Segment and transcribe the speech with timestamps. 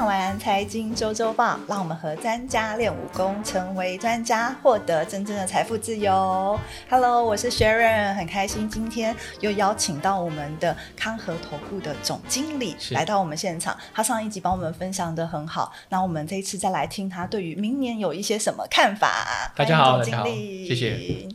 [0.00, 6.58] 上完财经周周报，让我们和专家练武功，成为专家，获得真正的财富自由。
[6.88, 13.76] Hello，我是 Sharon，很开心今天又邀请到我们的康和投顾的总经理来到我们现场。
[13.92, 19.52] 他上一集帮我们分享的很好，那我们这一次再来听他对于明年有一些什么看法。
[19.54, 21.28] 大家好总经理，谢谢。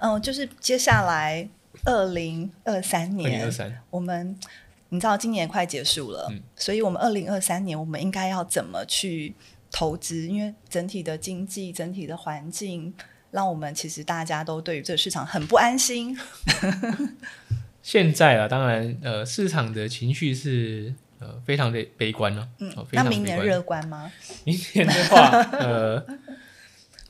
[0.00, 1.48] 嗯，就是接下来
[1.84, 4.36] 二零二三二零年二，三，我们
[4.88, 9.34] 你知道今年快结束了，嗯所以我们二零二三年我们应该要怎么去
[9.70, 10.28] 投资？
[10.28, 12.94] 因为整体的经济、整体的环境，
[13.30, 16.16] 让我们其实大家都对于这个市场很不安心。
[17.82, 24.10] 现在啊，当然呃，市场的情绪是呃非常的悲观了、嗯哦，非那常明年乐观吗？
[24.44, 26.04] 明年的话， 呃，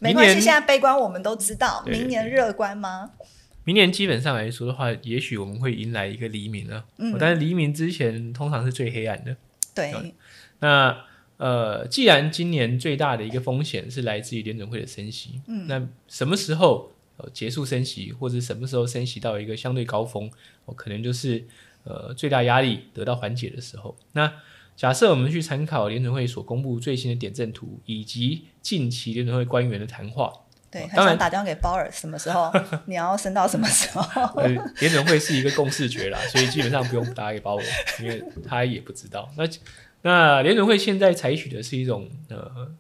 [0.01, 1.83] 没关系，明年现在悲观我们都知道。
[1.87, 3.11] 明年乐观吗？
[3.67, 9.37] 明年基本上来说的话，也许我们会迎来一个黎明了、嗯哦但是黎明之前通常是最黑暗的。
[9.75, 9.93] 对，
[10.61, 11.05] 那
[11.37, 20.31] 呃，既然今年最大的一个风险是来自于联准会的升息，嗯那什么时候呃结束升息，或者什么时候升息到一个相对高峰，
[20.67, 21.45] 哦，可能就是
[21.83, 23.97] 呃最大压力得到缓解的时候。
[24.13, 24.33] 那
[24.77, 30.33] 假设我们去参考联准会所公布最新的点阵图，以及近期联准会官员的谈话，
[30.71, 31.09] 对，很当然。
[31.09, 32.53] 想打电话给鲍尔，什么时候？
[32.87, 34.03] 你要升到什么时候？
[34.41, 34.49] 呃，
[34.81, 37.65] 联准会是一个共识决啦，所以基本上不用打给鲍尔，
[38.01, 39.31] 因为他也不知道。
[39.37, 39.49] 那
[40.03, 42.73] 那联准会现在采取的是一种呃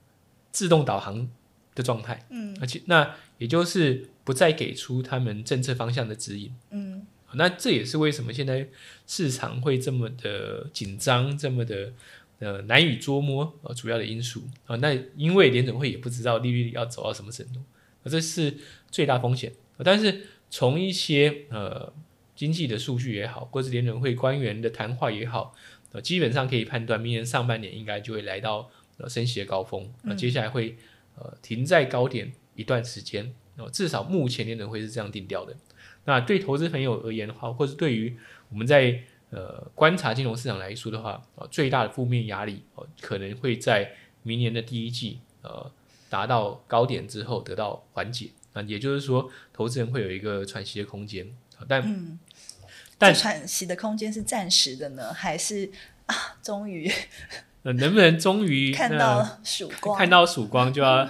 [0.52, 1.28] 自动导航
[1.74, 2.56] 的状态，嗯。
[2.60, 6.54] 而且那也就是不再给出他们政策方向的指引。
[6.70, 7.06] 嗯。
[7.32, 8.66] 那这也是为什么现在
[9.06, 11.92] 市场会这么的紧张，这么的
[12.38, 14.44] 呃难以捉摸呃主要的因素。
[14.66, 17.66] 啊、那因为联准会也不知道利率要走到什么程度，呃
[18.08, 18.56] 这是
[18.90, 19.52] 最大风险。
[19.78, 21.92] 呃但是从一些呃
[22.34, 25.54] 经济的数据也好，或是联准会官员的谈话也好，
[25.92, 30.76] 呃基本上可以判断明年上半年应该就会来到呃升息的高峰，那、接下来会
[31.16, 33.34] 呃停在高点一段时间。
[33.56, 35.56] 哦，至少目前联准会是这样定调的。
[36.04, 38.14] 那对投资朋友而言的话，或是对于
[38.50, 39.00] 我们在
[39.30, 43.90] 呃观察金融市场来说的话，呃，最大的负面压力哦、可能会在
[44.22, 45.72] 明年的第一季呃
[46.16, 48.30] 达到高点之后得到缓解。
[48.54, 51.26] 啊也就是说，投资人会有一个喘息的空间。
[51.58, 52.18] 呃但嗯，
[52.96, 55.70] 但喘息的空间是暂时的呢，还是
[56.06, 56.90] 啊，终于
[57.64, 59.98] 呃能不能终于 呃看到曙光？
[59.98, 61.06] 看到曙光，就要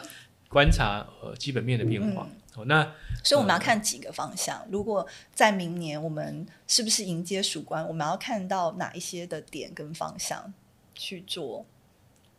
[0.49, 2.29] 观察呃基本面的变化。
[2.57, 2.83] 哦，那
[3.23, 4.67] 所以我们要看几个方向。
[4.69, 10.53] 如果在明年我们是不是迎接曙光，我们要看到哪一些的点跟方向
[10.97, 11.65] 去做？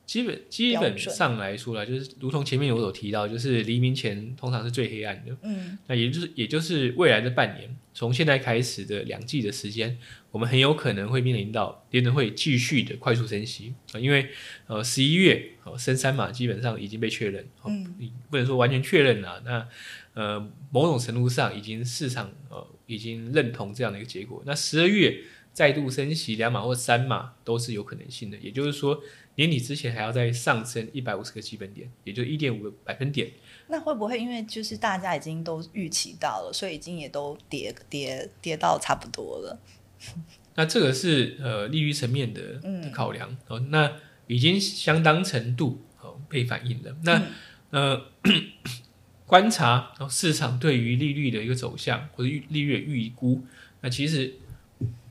[0.07, 5.35] 基本基本上来说啦，就是如同前面我所提到，就是黎明前通常是最黑暗的。
[5.44, 5.78] 嗯。
[5.85, 9.97] 那也就是也就是未来的半年，从现在开始的两季的时间，
[10.31, 13.73] 我们很有可能会面临到联准会继续的快速升息。
[13.91, 14.29] 啊，因为
[14.68, 18.09] 呃十一月哦升三码基本上已经被确认，哦嗯。
[18.31, 19.68] 不能说完全确认了，那
[20.13, 24.41] 呃某种程度上已经市场呃已经认同这样的一个结果。
[24.45, 25.19] 那十二月
[25.51, 29.01] 再度升息两码或三码都是有可能性的，也就是说
[29.38, 33.31] 年底之前还要再上升一百五十个基本点，也就一点五个百分点。
[33.68, 39.59] 那会不会因为就是大家已经都预期到了，所以已经也都跌跌跌到差不多了？
[40.56, 43.92] 那这个是呃利率层面的嗯考量、哦，那
[44.25, 46.96] 已经相当程度哦被反映了。
[47.04, 47.22] 那、
[47.69, 48.06] 呃
[49.28, 53.44] 观察哦市场对于利率的一个走向或者预利率的预估，
[53.81, 54.34] 那其实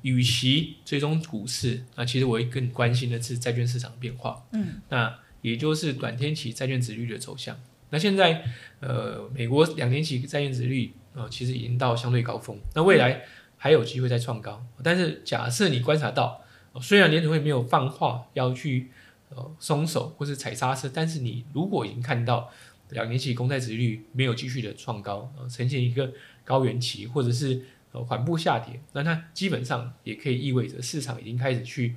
[0.07, 4.41] 与其追踪股市，那其实我会更关心的是债券市场的变化。
[4.53, 5.13] 嗯，那
[5.43, 7.59] 也就是短天期债券值率的走向。
[7.91, 8.45] 那现在
[8.79, 13.25] 呃美国两年期债券值率呃其实已经到相对高峰，那未来
[13.57, 14.65] 还有机会再创高。
[14.81, 16.41] 但是假设你观察到，
[16.73, 18.93] 呃虽然联储会没有放话要去
[19.31, 22.49] 呃松手或是踩刹车，但是你如果已经看到
[22.91, 26.13] 两年期公债值率没有继续的创高，呃呈现一个
[26.45, 27.61] 高原期或者是
[27.93, 31.97] 呃缓步下跌，那它基本上也可以意味着市场已经开始去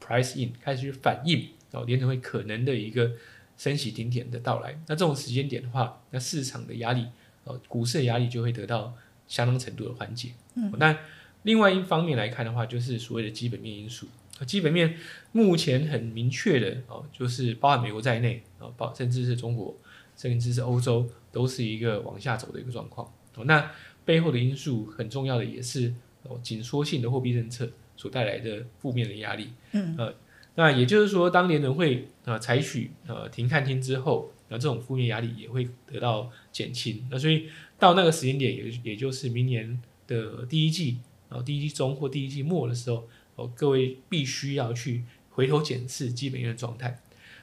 [0.00, 3.12] price in，开始去反映哦联储会可能的一个
[3.56, 4.80] 升息顶点的到来。
[4.86, 7.06] 那这种时间点的话，那市场的压力，
[7.44, 8.94] 呃，股市的压力就会得到
[9.26, 10.30] 相当程度的缓解。
[10.54, 10.96] 嗯，那
[11.42, 14.06] 另外一方面来看的话，就是所谓的基本面因素。
[14.38, 14.96] 呃基本面
[15.32, 19.76] 目前很明确的哦，就是包含美国在内啊，包甚至是中国，
[20.16, 23.06] 甚至是欧洲，都是一个往下走的一个状况。
[23.34, 23.70] 哦，那
[24.10, 29.52] 背后的因素很重要的也是哦紧缩性的货币政策所带来的负面的压力。
[29.70, 30.12] 嗯呃，
[30.56, 37.06] 那也就是说，当联准会呃采取呃停看听之后，那这种负面压力也会得到减轻。
[37.08, 37.48] 那所以
[37.78, 40.98] 到那个时间点，也也就是明年的第一季，
[41.28, 46.98] 然后第一季中或第一季末的时候，哦，各位必须要去回头检视基本面的状态。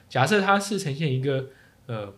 [0.06, 1.48] 假设它是呈现一个
[1.86, 2.14] 呃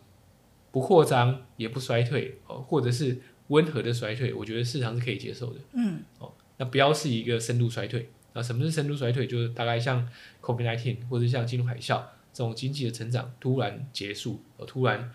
[0.73, 3.21] 不扩张也不衰退哦，或者是
[3.51, 5.59] 温和的衰退，我觉得市场是可以接受的。
[5.73, 8.09] 嗯，哦，那不要是一个深度衰退。
[8.33, 9.27] 那，什么是深度衰退？
[9.27, 10.07] 就是大概像
[10.41, 12.01] COVID-19 或者像金融海啸
[12.33, 15.11] 这种经济的成长突然结束，呃，突然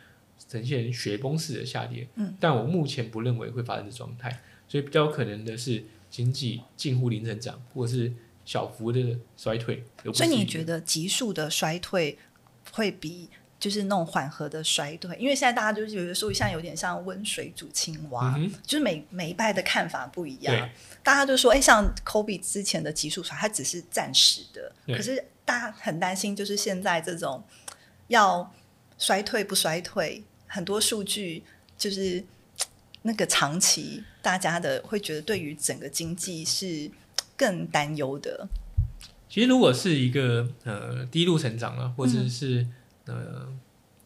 [0.49, 2.07] 呈现雪崩式的下跌。
[2.17, 8.13] 嗯，但我目前不认为会发生的状态，所以比较可能的是经济近乎零成长，或者是
[8.45, 9.83] 小幅的衰退。
[10.13, 12.19] 所以你觉得急速的衰退
[12.71, 15.17] 会比就是那种缓和的衰退？
[15.17, 20.71] 因为现在大家就是有的时候像有点像温水煮青蛙，嗯就是每每一派的看法不一样对。
[21.03, 27.43] 大家就说，哎，像 Kobe 之前的急速衰，它只是暂时的，对可是大家很担心，就是现在这种
[28.09, 28.53] 要
[28.99, 31.45] 衰退不衰退，很多数据
[31.79, 32.25] 就是
[33.03, 36.91] 那个长期，大家的会觉得对于整个经济是
[37.37, 38.49] 更担忧的。
[39.29, 42.67] 其实如果是一个呃低度成长啊，或者嗯是、
[43.07, 43.49] 呃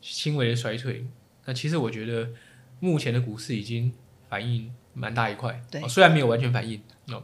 [0.00, 1.06] 轻微的衰退，
[1.44, 2.30] 那其实我觉得
[2.78, 3.92] 目前的股市已经
[4.28, 5.62] 反应蛮大一块。
[5.70, 7.22] 对哦虽然没有完全反应，哦，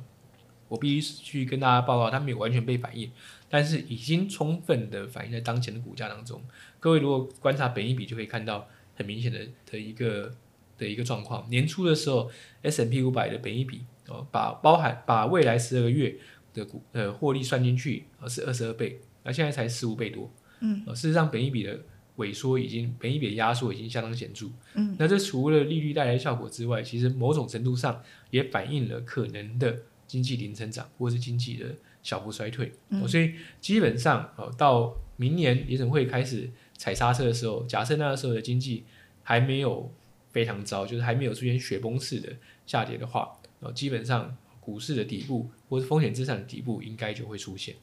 [0.69, 3.11] 我必须去跟大家报告，它没有完全被反应，
[3.49, 6.43] 但是已经充分的反映在当前的股价当中。
[6.81, 10.35] 各位如果观察本一比，就可以看到很明显的的一个
[10.77, 11.49] 的一个状况。
[11.49, 12.31] 年初的时候
[12.63, 16.17] ，S M P 五百的本一比哦，把包含把未来十二个月
[16.53, 20.31] 的股呃获利算进去，呃是二十二倍，那现在才十五倍多。
[20.61, 21.79] 嗯呃，事实上，本益比的
[22.17, 24.47] 萎缩已经，本益比的压缩已经相当显著。
[24.75, 32.73] 嗯，那这除了利率带来的效果之外，其实某种程度上也反映了可能的经济零成长或是经济的小幅衰退。
[32.89, 38.85] 嗯哦所以基本上，呃，到明年联准会开始踩刹车的时候，假设那个时候的经济
[39.23, 39.93] 还没有
[40.31, 42.33] 非常糟，就是还没有出现雪崩式的
[42.67, 43.31] 下跌的话，
[43.61, 47.75] 呃，基本上股市的底部或是风险资产的底部应该就会出现。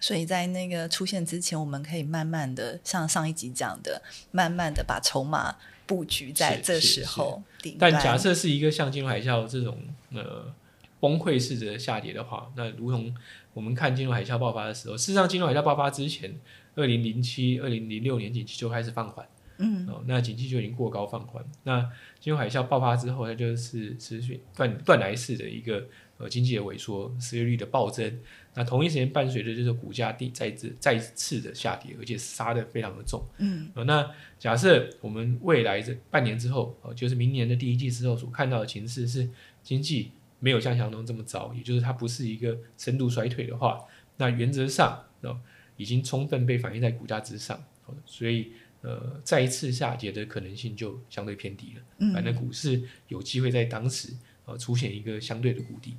[0.00, 5.56] 所以在那个出现之前，我们可以慢慢的，像上一集讲的，慢慢的把筹码
[5.86, 7.42] 布局在是这时候
[7.78, 7.90] 但。
[7.92, 9.78] 假设是一个像金融海啸这种
[10.12, 10.52] 呃
[11.00, 13.14] 崩溃式的下跌的话，那如同
[13.54, 16.38] 我们看金融海啸爆发的时候，事实上金融海啸爆发之前，
[16.74, 21.44] 二零零七、二零零六年景气就开始放缓，嗯哦，那景气就已经过高放缓。
[21.64, 21.80] 那
[22.20, 25.84] 金融海啸爆发之后，它就是持续断断崖式的一个
[26.18, 28.20] 呃经济的萎缩，失业率的暴增。
[28.54, 33.24] 那同一时间伴随着就是股价第再次再次的下跌，而且杀的非常的重。
[33.38, 39.28] 嗯呃，那假设我们未来这半年之后，呃，就是明年的第一季之后所看到的情势是
[39.62, 40.10] 经济
[40.40, 43.80] 没有像想象中这么糟，也就是它不是一个深度衰退的话，
[44.16, 45.38] 那原则上哦
[45.76, 47.56] 已经充分被反映在股价之上，
[47.86, 48.50] 哦所以
[48.80, 51.82] 呃再一次下跌的可能性就相对偏低了。
[51.98, 54.12] 嗯反正嗯股市有机会在当时
[54.46, 55.94] 呃出现一个相对的谷底。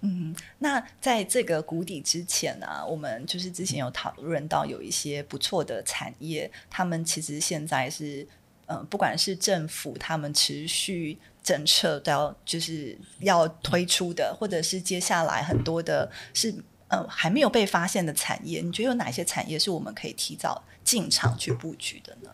[0.00, 0.34] 嗯。
[0.58, 8.26] 那在这个谷底之前啊，我们就是之前有讨论到有一些不错的产业，他们其实现在是
[8.66, 16.54] 嗯、呃不管是政府他们持续政策都要就是要推出的，或者是接下来很多的是。
[16.90, 22.30] 呃，还没有被发现的产业，你觉得有哪些产业是我们可以提早进场去布局的呢？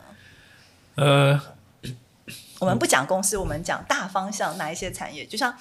[0.95, 1.41] 呃，
[2.59, 5.25] 我们不讲公司，我们讲大方向，哪一些产业？
[5.25, 5.53] 就像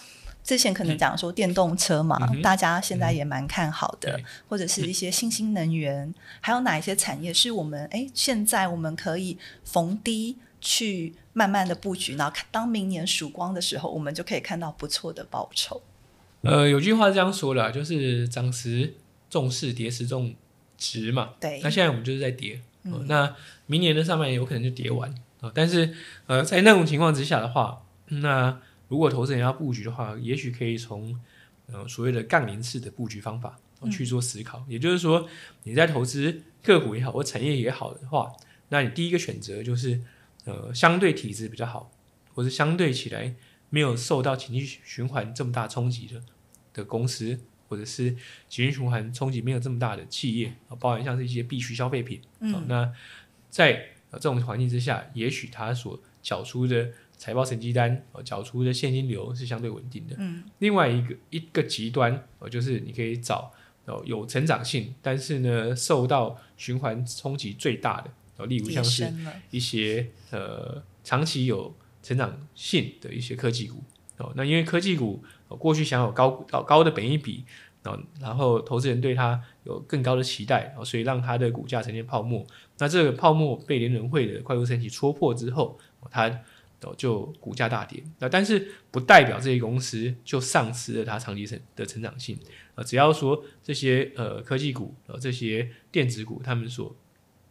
[0.44, 4.24] 之前可能讲说电动车嘛，嗯大家现在也蛮看好的，对。
[4.48, 15.80] 或者是一些新兴能源， 还有哪一些产业是我们哎现在我们可以逢低去慢慢的布局，然后看当明年曙光的时候，我们就可以看到不错的报酬。
[16.42, 18.94] 呃，有句话是这样说的啊，就是涨时
[19.30, 20.34] 重视，跌时重
[20.76, 21.30] 值嘛。
[21.40, 21.58] 对。
[21.62, 22.92] 那现在我们就是在跌，嗯。
[22.92, 23.34] 呃那
[23.66, 25.10] 明年的上半年有可能就跌完
[25.40, 25.94] 啊、呃但是
[26.26, 28.60] 呃，在那种情况之下的话，那
[28.94, 31.20] 如果投资人要布局的话，也许可以从
[31.66, 33.58] 呃所谓的杠铃式的布局方法、
[33.90, 34.64] 去做思考。
[34.68, 35.28] 也就是说，
[35.64, 38.32] 你在投资个股也好或产业也好的话，
[38.68, 40.00] 那你第一个选择就是
[40.44, 41.90] 呃相对体质比较好，
[42.34, 43.34] 或是相对起来
[43.68, 46.22] 没有受到情绪循环这么大冲击的
[46.72, 48.12] 的公司，或者是
[48.48, 52.20] 情绪循环冲击没有这么大的企业啊，包含像是一些必需消费品。
[52.20, 52.92] 哦嗯那
[53.50, 60.16] 在呃这种环境之下，也许它所缴出的财报成绩单，哦，缴出的现金流是相对稳定的。
[60.18, 63.50] 嗯另外一个一个极端，哦，就是你可以找
[63.86, 69.10] 哦有成长性，但是呢受到循环冲击最大的，哦，例如像是，
[69.50, 73.82] 一些呃长期有成长性的一些科技股
[74.18, 74.32] 哦。
[74.36, 77.44] 那因为科技股、呃、过去享有高高高的本益比，
[77.84, 82.44] 哦，然后投资人对它有更高的期待，哦，所以让它的股价呈现泡沫。
[82.78, 86.28] 那这个泡沫被联准会的快速升级戳破之后，哦它
[86.82, 88.02] 哦，就股价大跌。
[88.18, 92.38] 那但是不代表这些公司就丧失了它长期成的成长性。
[92.74, 96.94] 呃，只要说这些呃科技股、呃这些电子股，他们所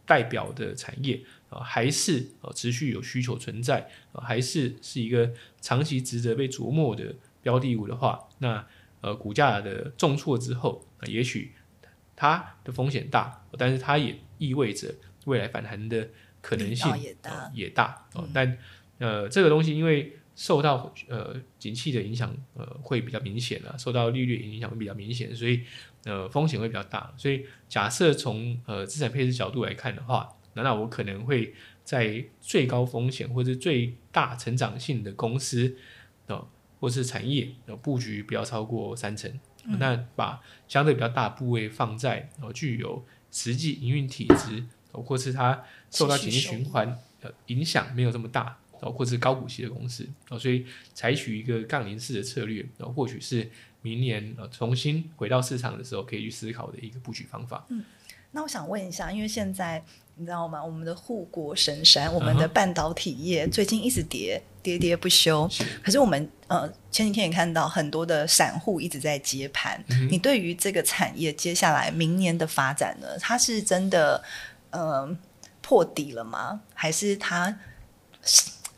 [0.06, 8.66] 代表的产业啊，还是呃持续有需求存在，呃还是是一个长期值得被琢磨的标的物的话，那
[9.00, 11.52] 呃股价的重挫之后，呃也许
[12.14, 16.08] 它的风险大，但是它也意味着未来反弹的
[16.42, 18.28] 可能性也大呃也大哦。
[18.34, 18.58] 但
[18.98, 25.62] 呃这个东西因为受到呃景气的影响，呃会比较明显了，受到利率影响会比较明显，所以
[26.04, 27.12] 呃风险会比较大。
[27.16, 35.76] 所以假设从呃资产配置角度来看的话，那那我可能会在最高风险或者最大成长性的公司
[36.26, 36.48] 呃
[36.80, 39.32] 或是产业呃布局不要超过三成。
[39.78, 53.50] 那把相对比较大部位放在呃具有实际营运体质，呃或是它受到景气循环呃影响没有这么大，哦，或是高股息的公司哦，所以采取一个杠铃式的策略，然后或许是
[53.80, 57.66] 明年呃重新回到市场的时候可以去思考的一个布局方法。
[58.32, 59.82] 那我想问一下，因为现在
[60.16, 60.62] 你知道吗？
[60.62, 65.48] 我们的护国神山，我们的半导体业最近一直跌，跌跌不休。
[65.48, 69.82] 是可是我们呃前几天也看到很多的散户一直在接盘。
[70.10, 73.06] 你对于这个产业接下来明年的发展呢？
[73.20, 74.20] 它是真的
[74.70, 75.16] 呃
[75.62, 76.60] 破底了吗？
[76.74, 77.56] 还是它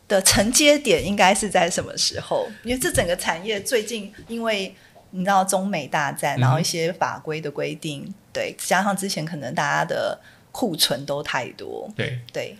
[0.08, 2.48] 的承接点应该是在什么时候？
[2.62, 4.74] 因为这整个产业最近因为
[5.10, 10.18] 你知道中美大战，然后一些法规的规定，对，加上之前可能大家的
[10.52, 12.20] 库存都太多，对。
[12.32, 12.56] 对，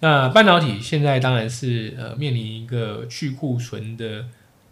[0.00, 4.24] 那半导体现在当然是呃面临一个去库存的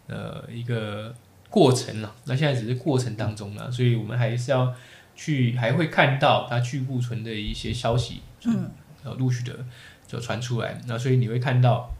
[0.07, 1.13] 呃一个
[1.49, 4.73] 过程了，那现在只是过程当中了，所以我们还是要
[5.15, 8.71] 去还会看到它去库存的一些消息，嗯，
[9.03, 9.53] 呃陆续的
[10.07, 11.91] 就传出来，那所以你会看到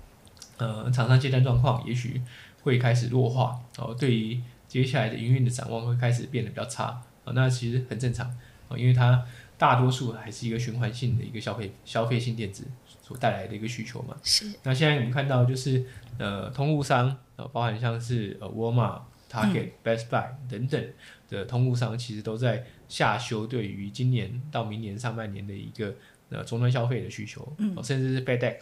[0.60, 2.22] 呃厂商接单状况也许
[2.62, 8.28] 会开始弱化，哦、对于接下来的营运的展望会开始变得比较差，啊、那其实很正常，
[8.68, 9.26] 啊、因为它
[9.58, 12.66] 大多数还是一个循环性的一个消费消费性电子
[13.02, 14.16] 所带来的一个需求嘛。
[14.24, 15.84] 是，那现在我们看到就是
[16.18, 20.86] 呃，通路商呃，包含像是呃沃尔玛、Target、Best Buy 等等
[21.30, 25.96] 的通路商，其实都在下修对于今年到明年上半年的一个
[26.30, 28.62] 呃终端消费的需求，嗯哦甚至是 FedEx，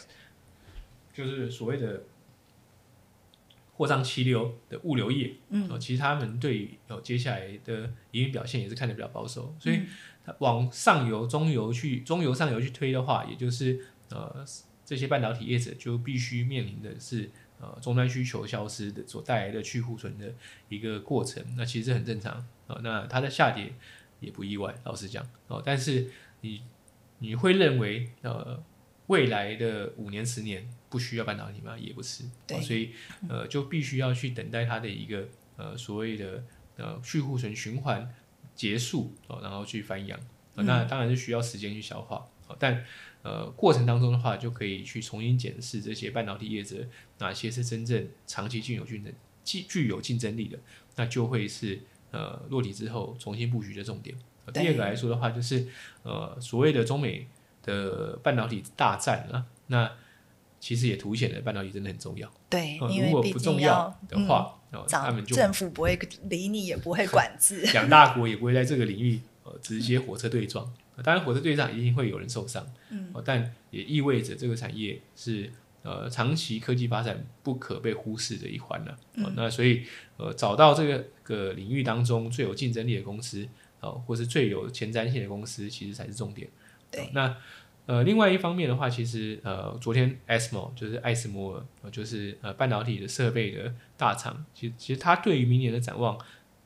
[1.18, 2.04] 就是所谓的
[3.74, 5.68] 货账七流的物流业，嗯。
[5.68, 9.86] 哦，其实他们对于呃接下来的营运表现也是看得比较保守，所以嗯。
[10.24, 14.44] 它往上游、中游去中游、上游去推的话，也就是呃
[14.84, 17.28] 这些半导体业者就必须面临的是
[17.60, 20.32] 呃终端需求消失的所带来的去库存的
[20.68, 21.44] 一个过程。
[21.56, 22.34] 那其实很正常
[22.68, 23.72] 啊、呃那它的下跌
[24.20, 25.28] 也不意外，老实讲。
[25.48, 26.08] 哦、但是
[26.42, 26.62] 你
[27.18, 28.62] 你会认为呃
[29.06, 31.76] 未来的五年、十年不需要半导体吗？
[31.78, 32.24] 也不是，
[32.62, 32.92] 所以
[33.28, 36.42] 呃就必须要去等待它的一个呃所谓的
[36.76, 38.14] 呃去库存循环
[38.54, 40.18] 结束哦，然后去翻扬。
[40.54, 42.84] 呃那当然是需要时间去消化，哦但
[43.22, 46.84] 呃过程当中的话，就可以去重新检视这些半导体业者
[47.18, 49.12] 哪些是真正长期具有竞争
[49.44, 50.58] 具具有竞争力的，
[50.96, 51.80] 那就会是
[52.10, 54.16] 呃落地之后重新布局的重点。
[54.46, 55.68] 呃第二个来说的话，就是
[56.02, 57.28] 呃所谓的中美
[57.62, 59.92] 的半导体大战啊，那
[60.60, 62.30] 其实也凸显了半导体真的很重要。
[62.48, 65.98] 对，呃因为如果不重要的话，哦他们就政府不会
[66.28, 67.60] 理你，也不会管制。
[67.72, 70.64] 两大国也不会在这个领域呃直接火车对撞。
[70.96, 75.50] 呃当然，火车对撞一定会有人受伤，嗯呃但也意味着这个产业是
[75.82, 78.98] 呃长期科技发展不可被忽视的一环了。
[79.36, 79.84] 那所以
[80.16, 83.46] 呃找到这个个领域当中最有竞争力的公司，
[83.80, 86.48] 哦、或是最有前瞻性的公司，其实才是重点。
[86.90, 87.36] 对呃那
[87.88, 96.18] 呃，另外一方面的话，其实呃，昨天 ASML 就是艾斯摩尔，呃，就是呃半导体的设备的大厂，其实其实它对于明年的展望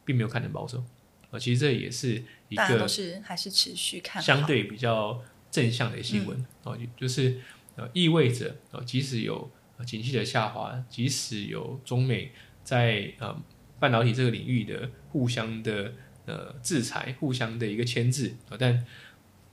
[0.05, 0.83] 并没有看得保守，
[1.31, 6.45] 呃，其实这也是一大家都个是还是持续看相对比较正向的新闻。
[6.64, 7.38] 哦、就就是
[7.76, 12.33] 呃意味着呃即使有呃景气的下滑，即使有中美
[12.64, 13.41] 在呃
[13.79, 15.93] 半导体这个领域的互相的
[16.26, 18.85] 呃制裁、互相的一个牵制，呃但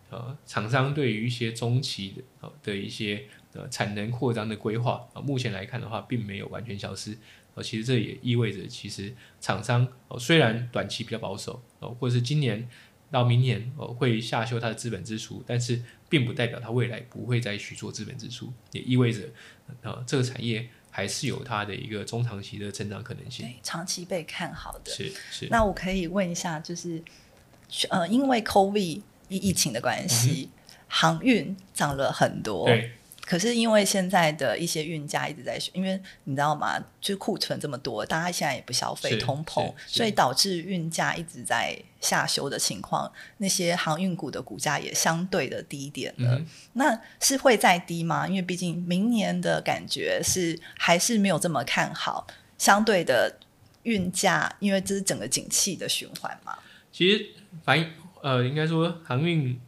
[0.10, 3.24] 呃厂商对于一些中期的呃的一些
[3.54, 7.18] 呃产能扩张的规划啊、呃目前来看的话，并没有完全消失。
[7.56, 12.70] 呃，其实这也意味着，其实厂商哦、呃虽然短期比较保守哦、呃或者是今年
[13.10, 19.22] 到明年哦、呃会下修它的资本支出，但是并不代表它未来不会再去做资本支出，也意味着
[19.82, 23.46] 呃这个产业还是有它的一个中长期的成长可能性。
[23.48, 24.92] 对长期被看好的。
[24.92, 27.02] 是是，那我可以问一下，就是
[27.90, 30.50] 呃，因为 COVID 疫疫情的关系，
[30.88, 32.66] 航运涨了很多。
[32.66, 32.92] 对
[33.26, 36.80] 可是因为现在的一些运价一直在，因为你知道吗？
[37.00, 46.38] 就是库存这么多，大家现在也不消费，通膨，所以导致运价一直在下修的情况，那些航运股的股价也相对的低一点了。
[46.38, 48.28] 嗯那是会再低吗？
[48.28, 52.26] 因为毕竟明年的感觉是还是没有这么看好，
[52.58, 53.38] 相对的
[53.84, 56.58] 运价，因为这是整个景气的循环嘛。
[56.92, 57.28] 其实
[57.64, 59.60] 反映呃，应该说航运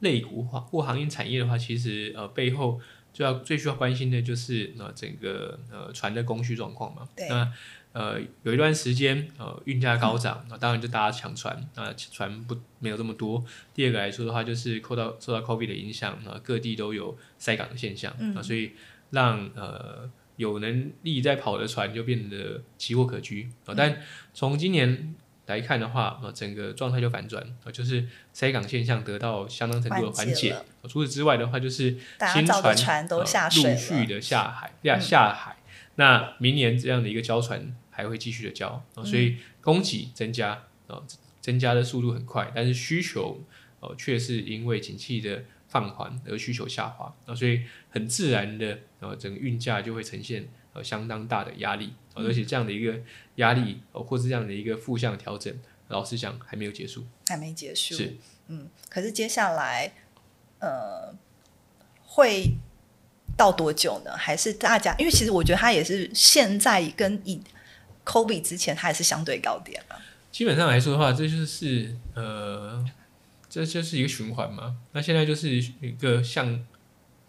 [0.00, 2.80] 类股或或航运产业的话，其实呃背后
[3.12, 7.08] 最要最需要关心的就是呃整个呃船的供需状况嘛。
[7.16, 7.52] 对那
[7.92, 13.44] 呃有一段时间呃运价高涨，那、当然就大家抢船，那、船不没有这么多。
[13.74, 18.72] 第二个来说的话，就是受到受到 COVID 的影响，啊、各地都有塞港的现象，啊、嗯所以
[19.10, 24.00] 让呃有能力在跑的船就变得奇货可居啊、但
[24.32, 25.14] 从今年
[25.48, 30.54] 来看的话，呃，整个状态就反转，呃，就是塞港现象得到相当程度的缓解。
[30.88, 31.96] 除此之外的话，就是
[32.34, 35.56] 新船船都陆续的下海，下嗯下海。
[35.96, 41.02] 那明年这样的一个交船还会继续的交，呃所以供给增加，呃，
[41.40, 43.42] 增加的速度很快，但是需求
[43.80, 50.46] 呃却是因为景气的放缓而需求下滑，呃，所以很自然的呃整个运价就会呈现
[50.78, 52.98] 呃相当大的压力，呃而且这样的一个
[53.36, 55.52] 压力呃或是这样的一个负向调整，
[55.88, 57.04] 老实讲还没有结束。
[57.26, 57.96] 还没结束。
[57.96, 58.16] 是，
[58.46, 59.92] 嗯，可是接下来，
[60.60, 61.14] 呃，
[62.04, 62.52] 会
[63.36, 64.16] 到多久呢？
[64.16, 64.94] 还是大家？
[64.98, 67.40] 因为其实我觉得它也是现在跟以
[68.04, 70.00] COVID 之前，它也是相对高点了。
[70.30, 72.84] 基本上来说的话，这就是呃，
[73.48, 74.76] 这就是一个循环嘛。
[74.92, 76.64] 那现在就是一个向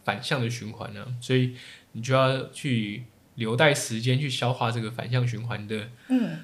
[0.04, 1.56] 反向的循环呢、所以
[1.92, 3.04] 你就要去
[3.40, 6.40] 留待时间去消化这个反向循环的嗯，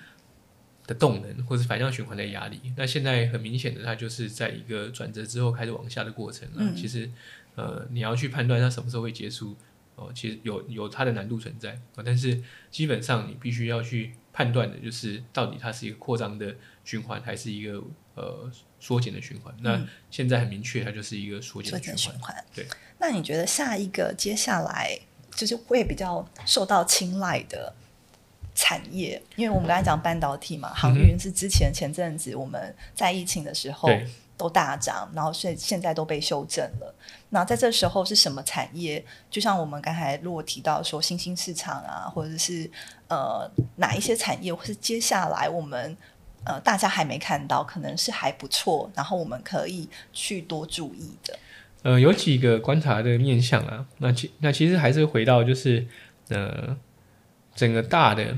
[0.88, 2.60] 的动能，或是反向循环的压力。
[2.78, 6.58] 那现在很明显的，它就是在一个转折之后开始往下的过程了。
[6.60, 7.12] 嗯其实
[7.56, 9.56] 呃，你要去判断它什么时候会结束，
[9.96, 17.82] 哦、其实有有它的难度存在啊、但是基本上你必须要去判断的就是，到底它是一个扩张的循环，还是一个
[18.16, 19.56] 呃缩减的循环。
[19.62, 21.96] 那现在很明确，它就是一个缩减的循环。
[21.96, 22.46] 减循环。
[22.54, 22.66] 对。
[23.00, 25.00] 那你觉得下一个接下来
[25.36, 27.72] 就是会比较受到青睐的
[28.56, 29.22] 产业？
[29.36, 33.90] 因为我们刚才讲半导体嘛，航运是之前前阵子我们在疫情的时候，
[34.38, 36.96] 都大涨，然后现现在都被修正了。
[37.30, 39.04] 那在这时候是什么产业？
[39.30, 42.70] 就像我们刚才如果提到说新兴市场啊，或者是
[43.10, 45.98] 呃哪一些产业，或是接下来我们
[46.46, 51.38] 呃大家还没看到，可能是还不错，然后我们可以去多注意的。
[51.86, 55.86] 呃，有几个观察的面向啊，那其那其实还是回到就是
[56.30, 56.76] 呃
[57.54, 58.36] 整个大的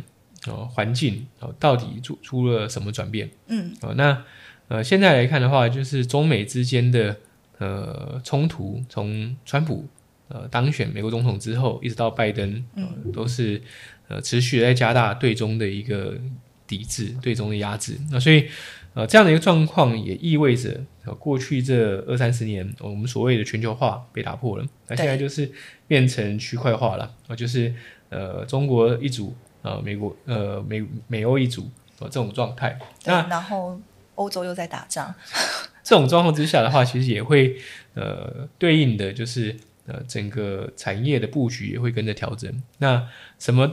[0.48, 3.94] 哦环境哦到底出出了什么转变嗯哦？
[3.96, 4.22] 那
[4.68, 7.16] 呃现在来看的话，就是中美之间的
[7.60, 9.88] 呃冲突，从川普
[10.28, 12.84] 呃当选美国总统之后，一直到拜登，呃、
[13.14, 13.62] 都是
[14.10, 16.20] 呃持续地在加大对中的一个
[16.68, 17.98] 抵制、对中的压制。
[18.12, 18.50] 那所以
[18.98, 25.52] 呃这样的一个状况也意味着，呃过去这二三十年，我们所谓的全球化被打破了，那现在就是
[25.88, 27.72] 变成区块化了，呃就是
[28.10, 32.80] 呃中国一组，呃美国呃美美欧一组，呃这种状态。
[33.04, 33.80] 对，那然后
[34.16, 35.14] 欧洲又在打仗，
[35.86, 37.56] 这种状况之下的话，其实也会
[37.94, 39.56] 呃对应的就是
[39.86, 42.52] 呃整个产业的布局也会跟着调整。
[42.80, 43.08] 那
[43.38, 43.72] 什么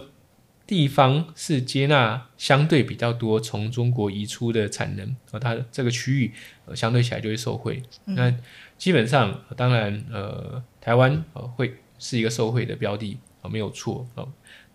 [0.66, 6.32] 地方是接纳相对比较多从中国移出的产能，呃，它这个区域
[6.66, 7.82] 呃相对起来就会受惠。
[8.06, 8.34] 那
[8.78, 14.26] 基本上，呃当然呃台湾呃会是一个受惠的标的啊没有错哦、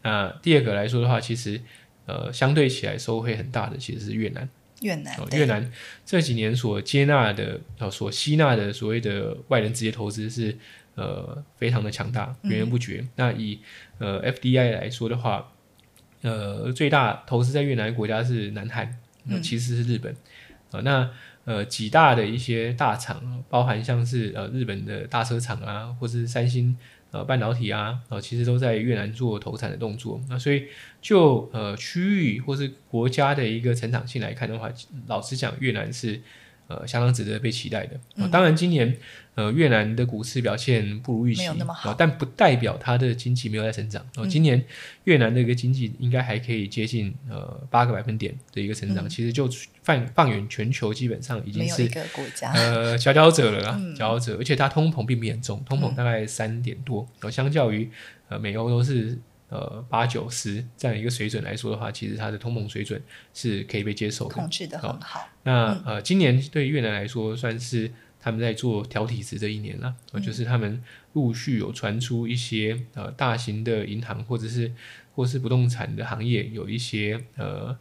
[0.03, 1.59] 那第二个来说的话，其实
[2.05, 4.47] 呃相对起来受惠很大的其实是越南。
[4.81, 5.69] 越南哦，越南
[6.05, 10.57] 这几年所接纳的、呃所吸纳的所谓的外人直接投资是
[10.95, 13.05] 呃非常的强大，源源不绝。
[13.17, 13.59] 那以
[13.97, 15.51] 呃 FDI 来说的话，
[16.21, 20.15] 呃最大投资在越南的国家是南韩，呃、其实是日本。
[20.71, 21.09] 啊、那
[21.45, 26.77] 呃几大的一些大厂，包含像是呃日本的大车厂啊，或是三星
[27.09, 30.21] 呃半导体啊，呃其实都在越南做投产的动作。
[30.29, 30.67] 那所以
[31.01, 34.69] 就呃区域或是国家的一个成长性来看的话，
[35.07, 36.21] 老实讲，越南是
[36.69, 37.99] 呃相当值得被期待的。
[38.15, 38.95] 呃当然，今年
[39.35, 41.89] 呃越南的股市表现不如预期，没有那么好。
[41.89, 44.05] 呃但不代表它的经济没有在成长。
[44.15, 44.63] 哦、今年
[45.03, 49.49] 越南的一个经济应该还可以接近呃八个百分点的一个成长，其实就
[49.81, 57.89] 放放眼全球，基本上已经是一个国家，呃，佼佼者了啦，佼佼者，而且它通膨并不严重，通膨大概三点多，呃，相较于
[58.27, 59.17] 呃美欧都是
[59.49, 63.01] 呃八九十这样一个水准来说的话，其实它的通膨水准
[63.33, 64.35] 是可以被接受的。
[64.35, 65.27] 控制的很好。
[65.43, 70.81] 那呃，今年对越南来说算是他们在做调体质的一年了，呃就是他们
[71.13, 74.71] 陆续有传出一些呃大型的银行或者是
[75.15, 77.75] 或是不动产的行业有一些呃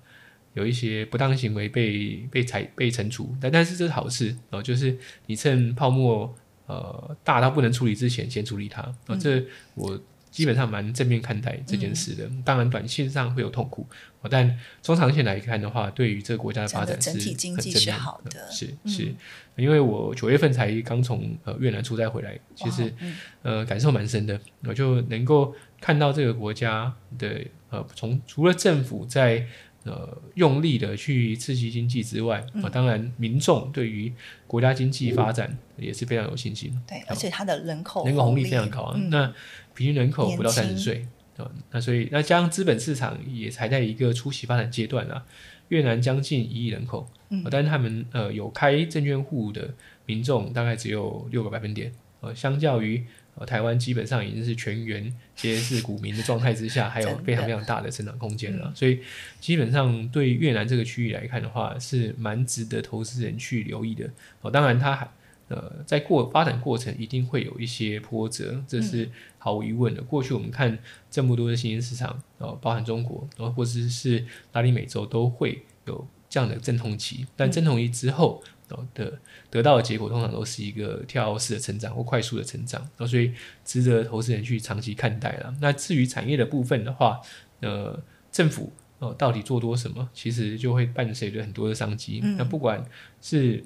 [0.54, 6.32] 有一些不当行为被被裁被惩处，但但是这是好事哦、呃就是你趁泡沫
[6.66, 10.00] 呃大到不能处理之前先处理它，啊、呃这我
[10.30, 12.30] 基本上蛮正面看待这件事的。
[12.44, 13.86] 当然短线上会有痛苦，
[14.22, 18.50] 呃但中长线来看的话，对于这个国家的发展是整体经济是很正面好的。
[18.50, 18.90] 是嗯。
[18.90, 19.14] 是，
[19.56, 23.16] 因为我九月份才刚从呃越南出差回来，其实嗯。
[23.42, 29.46] 呃感受蛮深的，我就能够看到这个国家的呃从除了政府在
[29.88, 34.12] 呃用力的去刺激经济之外，啊呃当然民众对于
[34.46, 38.94] 国家经济发展也是非常有信心，对，而且它的人口人口红利利非常高啊。
[38.96, 39.32] 嗯那
[39.74, 45.24] 平均人口不到三十岁啊，那所以那加上资本市场也才在一个初期发展阶段啊。
[45.68, 49.68] 越南将近一亿人口，嗯呃但是他们呃有开证券户的
[50.06, 53.04] 民众大概只有六个百分点，呃，相较于
[53.38, 58.72] 呃台湾基本上已经是全员皆是股民的状态之下，还有非常非常大的成长空间了。
[58.74, 59.00] 所以
[59.40, 64.10] 基本上对越南这个区域来看的话，是蛮值得投资人去留意的。
[64.40, 65.08] 哦，当然它还
[65.48, 70.02] 呃，在过发展过程一定会有一些波折，这是毫无疑问的。
[70.02, 70.78] 过去我们看
[71.10, 77.26] 这么多的新兴市场，呃，包含中国，然后或者是拉丁美洲，都会有这样的阵痛期。
[77.34, 79.18] 但阵痛期之后，呃的
[79.50, 83.32] 得到的结果通常都是一个跳式的成长或快速的成长，然后所以
[83.64, 85.54] 值得投资人去长期看待了。
[85.60, 87.20] 那至于产业的部分的话，
[87.60, 87.98] 呃，
[88.30, 92.20] 政府哦、呃到底做多什么，其实就会伴随着很多的商机。
[92.36, 92.84] 那不管
[93.20, 93.64] 是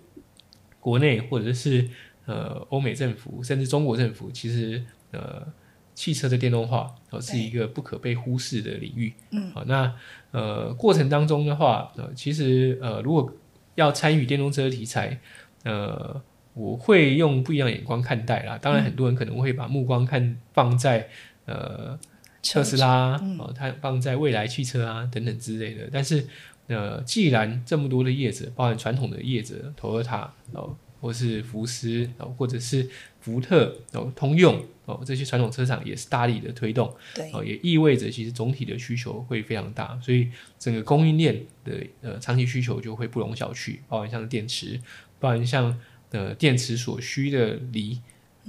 [0.80, 1.88] 国内或者是
[2.26, 5.46] 呃欧美政府，甚至中国政府，其实呃
[5.94, 9.12] 汽车的电动化哦、是一个不可被忽视的领域。
[9.30, 9.94] 嗯，好、那
[10.30, 13.30] 呃过程当中的话，呃其实呃如果
[13.74, 15.18] 要参与电动车题材，
[15.64, 16.20] 呃
[16.54, 18.58] 我会用不一样的眼光看待啦。
[18.58, 21.08] 当然，很多人可能会把目光看放在
[21.46, 21.98] 呃
[22.42, 25.88] 特斯拉，哦，它放在未来汽车啊等等之类的。
[25.90, 26.26] 但是，
[26.66, 32.86] 呃，既然这么多的业者，包含传统的业者，Toyota 哦，或是福斯哦，或者是
[33.22, 44.80] 福特哦，通用哦，这些传统车厂也是大力的推动，对，哦，也意味着其实总体的需求会非常大，所以整个供应链的呃长期需求就会不容小觑，包含像电池，
[45.20, 45.78] 包含像
[46.10, 48.00] 呃电池所需的锂，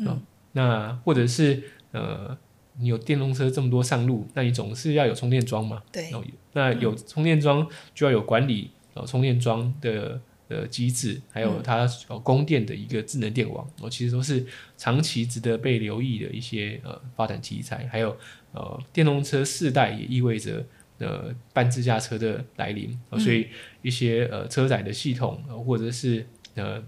[0.05, 0.19] 哦，
[0.53, 2.35] 那或者是呃
[2.79, 14.45] 你有电动车这么多上路，那你总是要有充电桩嘛，对，哦，那有充电桩就要有管理哦充电桩的呃机制，还有它呃供电的一个智能电网，哦，其实都是
[14.77, 17.87] 长期值得被留意的一些呃发展题材。
[17.87, 18.17] 还有
[18.51, 20.65] 呃电动车世代也意味着
[20.99, 23.47] 呃半自驾车的来临，哦所以
[23.81, 26.83] 一些呃车载的系统，呃或者是呃。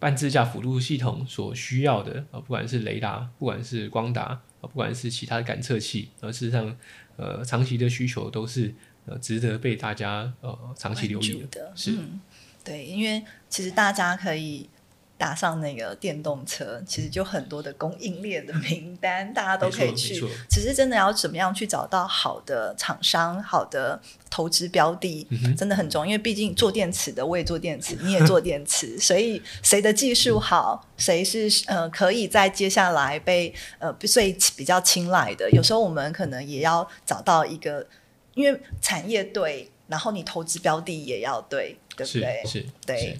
[0.00, 6.74] 半自驾辅助系统所需要的，呃，不管是雷达，不管是光达，呃，不管是其他的感测器，呃，事实上，
[7.18, 8.74] 呃，长期的需求都是
[9.10, 12.20] 呃值得被大家呃长期留意关注的是嗯，
[12.64, 14.70] 对，因为其实大家可以
[15.18, 20.18] 打上那个电动车，其实就很多的供应链的名单，大家都可以去。
[20.48, 26.06] 只是真的要怎么样去找到好的厂商、好的投资标的，嗯真的很重要。
[26.06, 35.50] 因为毕竟做电池的，我也做电池，你也做电池， 所以谁的技术好，谁是呃可以在接下来被呃最比较青睐的。
[35.50, 37.86] 有时候我们可能也要找到一个，
[38.34, 42.42] 因为产业对，然后你投资标的也要对，对不对？
[42.46, 43.18] 是，对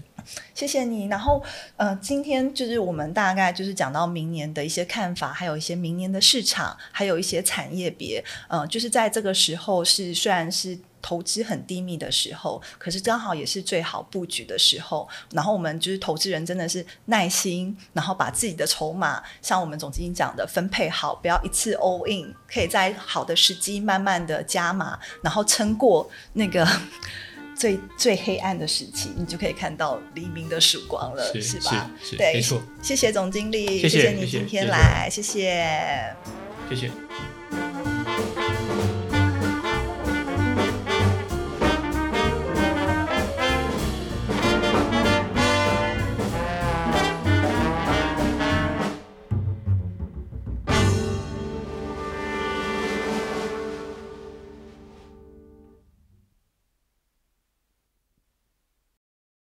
[0.54, 1.06] 谢谢你。
[1.06, 1.42] 然后，
[1.76, 8.22] 呃，今天就是我们大概就是讲到明年的一些看法，还有一些明年的市场，还有一些产业别。
[8.46, 15.08] 呃，就是在这个时候是虽然是投资很低迷的时候，可是刚好也是最好布局的时候。
[15.32, 26.66] 然后我们就是投资人真的是耐心，然后把自己的筹码，像我们总经理讲的分配好，不要一次 all in，可以在好的时机慢慢的加码，然后撑过那个。
[27.60, 31.90] 最最黑暗的时期，你就可以看到黎明的曙光了，是吧？
[32.02, 32.58] 是是对，没错。
[32.80, 36.16] 谢谢总经理，谢谢你今天来，谢谢。
[36.70, 36.90] 谢谢。